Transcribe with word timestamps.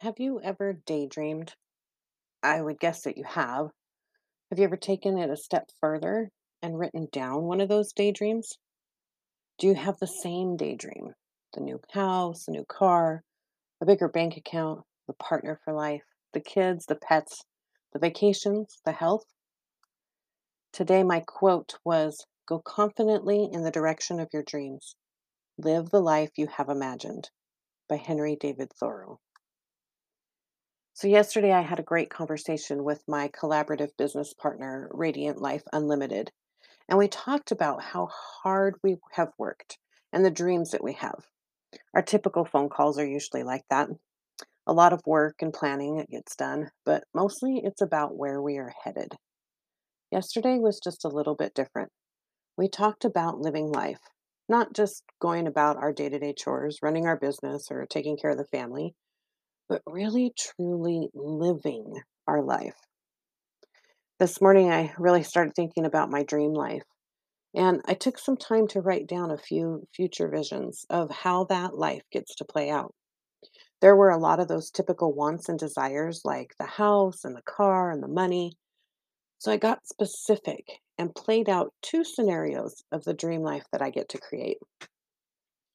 Have 0.00 0.18
you 0.18 0.40
ever 0.42 0.72
daydreamed? 0.72 1.54
I 2.42 2.60
would 2.60 2.78
guess 2.78 3.02
that 3.02 3.16
you 3.16 3.24
have. 3.24 3.70
Have 4.50 4.58
you 4.58 4.64
ever 4.64 4.76
taken 4.76 5.16
it 5.16 5.30
a 5.30 5.36
step 5.36 5.70
further 5.80 6.30
and 6.60 6.78
written 6.78 7.08
down 7.10 7.44
one 7.44 7.60
of 7.60 7.68
those 7.68 7.92
daydreams? 7.92 8.58
Do 9.56 9.66
you 9.68 9.74
have 9.74 9.98
the 9.98 10.06
same 10.06 10.56
daydream? 10.56 11.14
The 11.54 11.60
new 11.60 11.80
house, 11.92 12.48
a 12.48 12.50
new 12.50 12.64
car, 12.64 13.22
a 13.80 13.86
bigger 13.86 14.08
bank 14.08 14.36
account, 14.36 14.84
the 15.06 15.14
partner 15.14 15.60
for 15.64 15.72
life, 15.72 16.04
the 16.32 16.40
kids, 16.40 16.86
the 16.86 16.96
pets, 16.96 17.44
the 17.92 17.98
vacations, 17.98 18.80
the 18.84 18.92
health? 18.92 19.24
Today, 20.72 21.02
my 21.02 21.20
quote 21.20 21.78
was 21.84 22.26
Go 22.46 22.58
confidently 22.58 23.48
in 23.50 23.62
the 23.62 23.70
direction 23.70 24.20
of 24.20 24.28
your 24.32 24.42
dreams. 24.42 24.96
Live 25.56 25.90
the 25.90 26.02
life 26.02 26.32
you 26.36 26.48
have 26.48 26.68
imagined 26.68 27.30
by 27.88 27.96
Henry 27.96 28.36
David 28.36 28.72
Thoreau. 28.72 29.20
So, 30.94 31.08
yesterday 31.08 31.52
I 31.52 31.60
had 31.60 31.78
a 31.78 31.82
great 31.82 32.08
conversation 32.08 32.84
with 32.84 33.06
my 33.06 33.28
collaborative 33.28 33.94
business 33.98 34.32
partner, 34.32 34.88
Radiant 34.94 35.38
Life 35.38 35.64
Unlimited, 35.74 36.32
and 36.88 36.98
we 36.98 37.08
talked 37.08 37.52
about 37.52 37.82
how 37.82 38.06
hard 38.06 38.76
we 38.82 38.98
have 39.12 39.32
worked 39.38 39.78
and 40.12 40.24
the 40.24 40.30
dreams 40.30 40.72
that 40.72 40.84
we 40.84 40.94
have. 40.94 41.26
Our 41.94 42.02
typical 42.02 42.44
phone 42.44 42.68
calls 42.68 42.98
are 42.98 43.06
usually 43.06 43.42
like 43.42 43.64
that 43.70 43.90
a 44.66 44.72
lot 44.72 44.92
of 44.92 45.06
work 45.06 45.42
and 45.42 45.52
planning 45.52 45.96
that 45.98 46.10
gets 46.10 46.36
done, 46.36 46.70
but 46.84 47.04
mostly 47.14 47.58
it's 47.64 47.82
about 47.82 48.16
where 48.16 48.42
we 48.42 48.58
are 48.58 48.74
headed. 48.84 49.16
Yesterday 50.10 50.58
was 50.58 50.80
just 50.80 51.04
a 51.04 51.08
little 51.08 51.34
bit 51.34 51.54
different. 51.54 51.92
We 52.56 52.68
talked 52.68 53.04
about 53.04 53.40
living 53.40 53.72
life, 53.72 54.00
not 54.48 54.72
just 54.72 55.04
going 55.20 55.46
about 55.46 55.76
our 55.76 55.92
day 55.92 56.08
to 56.08 56.18
day 56.18 56.32
chores, 56.32 56.80
running 56.82 57.06
our 57.06 57.16
business, 57.18 57.70
or 57.70 57.86
taking 57.86 58.16
care 58.16 58.30
of 58.30 58.38
the 58.38 58.46
family, 58.46 58.94
but 59.68 59.82
really 59.86 60.32
truly 60.38 61.08
living 61.14 62.00
our 62.26 62.42
life. 62.42 62.76
This 64.18 64.40
morning, 64.40 64.70
I 64.70 64.94
really 64.98 65.22
started 65.22 65.54
thinking 65.54 65.84
about 65.84 66.10
my 66.10 66.22
dream 66.22 66.52
life. 66.52 66.84
And 67.54 67.80
I 67.86 67.94
took 67.94 68.18
some 68.18 68.36
time 68.36 68.66
to 68.68 68.80
write 68.80 69.06
down 69.06 69.30
a 69.30 69.38
few 69.38 69.86
future 69.94 70.28
visions 70.28 70.84
of 70.90 71.10
how 71.10 71.44
that 71.44 71.76
life 71.76 72.02
gets 72.10 72.34
to 72.36 72.44
play 72.44 72.70
out. 72.70 72.94
There 73.80 73.96
were 73.96 74.10
a 74.10 74.18
lot 74.18 74.40
of 74.40 74.48
those 74.48 74.70
typical 74.70 75.12
wants 75.12 75.48
and 75.48 75.58
desires, 75.58 76.22
like 76.24 76.54
the 76.58 76.66
house 76.66 77.24
and 77.24 77.36
the 77.36 77.42
car 77.42 77.90
and 77.90 78.02
the 78.02 78.08
money. 78.08 78.56
So 79.38 79.52
I 79.52 79.56
got 79.56 79.86
specific 79.86 80.80
and 80.98 81.14
played 81.14 81.48
out 81.48 81.72
two 81.82 82.02
scenarios 82.02 82.82
of 82.92 83.04
the 83.04 83.14
dream 83.14 83.42
life 83.42 83.64
that 83.72 83.82
I 83.82 83.90
get 83.90 84.08
to 84.10 84.18
create. 84.18 84.58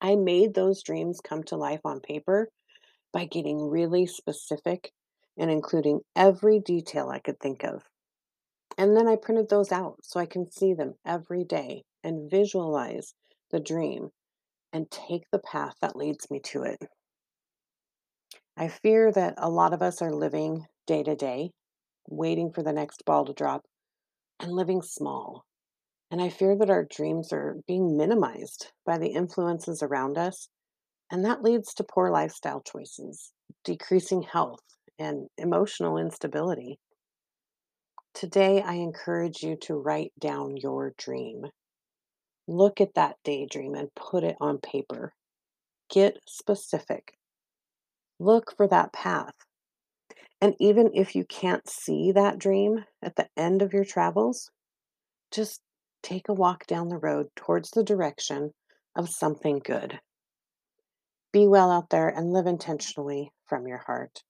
I 0.00 0.16
made 0.16 0.54
those 0.54 0.82
dreams 0.82 1.20
come 1.22 1.42
to 1.44 1.56
life 1.56 1.80
on 1.84 2.00
paper 2.00 2.50
by 3.14 3.24
getting 3.24 3.70
really 3.70 4.04
specific 4.04 4.92
and 5.38 5.50
including 5.50 6.02
every 6.14 6.60
detail 6.60 7.08
I 7.08 7.20
could 7.20 7.40
think 7.40 7.64
of. 7.64 7.84
And 8.76 8.96
then 8.96 9.08
I 9.08 9.16
printed 9.16 9.48
those 9.48 9.72
out 9.72 9.98
so 10.02 10.20
I 10.20 10.26
can 10.26 10.50
see 10.50 10.74
them 10.74 10.96
every 11.06 11.44
day 11.44 11.84
and 12.02 12.30
visualize 12.30 13.14
the 13.50 13.60
dream 13.60 14.10
and 14.72 14.90
take 14.90 15.30
the 15.30 15.38
path 15.38 15.76
that 15.80 15.96
leads 15.96 16.30
me 16.30 16.40
to 16.40 16.64
it. 16.64 16.82
I 18.56 18.68
fear 18.68 19.12
that 19.12 19.34
a 19.38 19.48
lot 19.48 19.72
of 19.72 19.82
us 19.82 20.02
are 20.02 20.12
living 20.12 20.66
day 20.86 21.04
to 21.04 21.14
day, 21.14 21.52
waiting 22.08 22.52
for 22.52 22.62
the 22.62 22.72
next 22.72 23.04
ball 23.04 23.24
to 23.26 23.32
drop 23.32 23.64
and 24.40 24.52
living 24.52 24.82
small. 24.82 25.44
And 26.10 26.20
I 26.20 26.30
fear 26.30 26.56
that 26.56 26.70
our 26.70 26.84
dreams 26.84 27.32
are 27.32 27.58
being 27.66 27.96
minimized 27.96 28.72
by 28.84 28.98
the 28.98 29.08
influences 29.08 29.82
around 29.82 30.18
us. 30.18 30.48
And 31.10 31.24
that 31.24 31.42
leads 31.42 31.74
to 31.74 31.84
poor 31.84 32.10
lifestyle 32.10 32.62
choices, 32.62 33.32
decreasing 33.64 34.22
health, 34.22 34.62
and 34.98 35.28
emotional 35.38 35.98
instability. 35.98 36.78
Today, 38.14 38.62
I 38.62 38.74
encourage 38.74 39.42
you 39.42 39.56
to 39.62 39.74
write 39.74 40.12
down 40.20 40.56
your 40.56 40.94
dream. 40.96 41.46
Look 42.46 42.80
at 42.80 42.94
that 42.94 43.16
daydream 43.24 43.74
and 43.74 43.94
put 43.94 44.24
it 44.24 44.36
on 44.40 44.58
paper. 44.58 45.12
Get 45.90 46.18
specific. 46.26 47.14
Look 48.18 48.56
for 48.56 48.68
that 48.68 48.92
path. 48.92 49.34
And 50.40 50.54
even 50.60 50.90
if 50.94 51.16
you 51.16 51.24
can't 51.24 51.68
see 51.68 52.12
that 52.12 52.38
dream 52.38 52.84
at 53.02 53.16
the 53.16 53.28
end 53.36 53.62
of 53.62 53.72
your 53.72 53.84
travels, 53.84 54.50
just 55.30 55.60
take 56.02 56.28
a 56.28 56.34
walk 56.34 56.66
down 56.66 56.88
the 56.88 56.98
road 56.98 57.28
towards 57.34 57.70
the 57.70 57.82
direction 57.82 58.52
of 58.94 59.08
something 59.08 59.60
good. 59.64 59.98
Be 61.34 61.46
well 61.46 61.70
out 61.70 61.90
there 61.90 62.08
and 62.08 62.32
live 62.32 62.46
intentionally 62.46 63.30
from 63.44 63.68
your 63.68 63.76
heart. 63.76 64.24